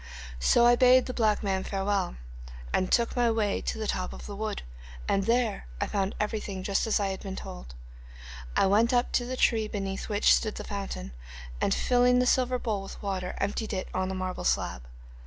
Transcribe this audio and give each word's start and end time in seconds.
'So 0.39 0.65
I 0.65 0.75
bade 0.75 1.05
the 1.05 1.13
black 1.13 1.43
man 1.43 1.63
farewell, 1.63 2.15
and 2.73 2.91
took 2.91 3.15
my 3.15 3.29
way 3.29 3.61
to 3.61 3.77
the 3.77 3.85
top 3.85 4.13
of 4.13 4.25
the 4.25 4.35
wood, 4.35 4.63
and 5.07 5.25
there 5.27 5.67
I 5.79 5.85
found 5.85 6.15
everything 6.19 6.63
just 6.63 6.87
as 6.87 6.99
I 6.99 7.09
had 7.09 7.19
been 7.19 7.35
told. 7.35 7.75
I 8.55 8.65
went 8.65 8.93
up 8.93 9.11
to 9.11 9.25
the 9.25 9.37
tree 9.37 9.67
beneath 9.67 10.09
which 10.09 10.33
stood 10.33 10.55
the 10.55 10.63
fountain, 10.63 11.11
and 11.61 11.71
filling 11.71 12.17
the 12.17 12.25
silver 12.25 12.57
bowl 12.57 12.81
with 12.81 13.03
water, 13.03 13.35
emptied 13.37 13.73
it 13.73 13.89
on 13.93 14.09
the 14.09 14.15
marble 14.15 14.43
slab. 14.43 14.87